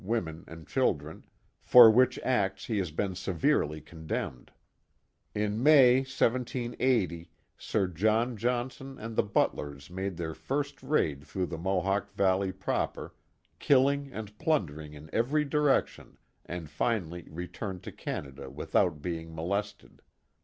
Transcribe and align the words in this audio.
women, 0.03 0.43
and 0.47 0.65
children, 0.67 1.23
for 1.61 1.91
which 1.91 2.17
acts 2.23 2.65
he 2.65 2.79
has 2.79 2.89
been 2.89 3.13
severely 3.13 3.79
condemned. 3.79 4.49
In 5.35 5.61
May, 5.61 6.03
[/So, 6.03 6.73
Sir 7.57 7.87
John 7.87 8.35
Johnson 8.35 8.97
and 8.97 9.15
the 9.15 9.21
Butlers 9.21 9.91
made 9.91 10.17
their 10.17 10.33
first 10.33 10.81
raid 10.81 11.23
through 11.23 11.45
the 11.45 11.57
Mohawk 11.59 12.11
Valley 12.15 12.51
proper, 12.51 13.13
killing 13.59 14.11
and 14.11 14.35
plundering 14.39 14.95
in 14.95 15.07
every 15.13 15.45
direction, 15.45 16.17
and 16.47 16.67
finally 16.67 17.27
returned 17.29 17.83
to 17.83 17.91
Canada 17.91 18.49
without 18.49 19.03
being 19.03 19.35
molested. 19.35 20.01